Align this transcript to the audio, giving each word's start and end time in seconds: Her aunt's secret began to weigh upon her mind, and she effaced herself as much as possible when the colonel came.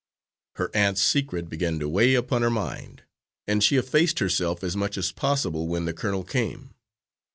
Her 0.55 0.71
aunt's 0.75 1.03
secret 1.03 1.47
began 1.47 1.77
to 1.77 1.87
weigh 1.87 2.15
upon 2.15 2.41
her 2.41 2.49
mind, 2.49 3.03
and 3.45 3.63
she 3.63 3.77
effaced 3.77 4.17
herself 4.17 4.63
as 4.63 4.75
much 4.75 4.97
as 4.97 5.11
possible 5.11 5.67
when 5.67 5.85
the 5.85 5.93
colonel 5.93 6.23
came. 6.23 6.73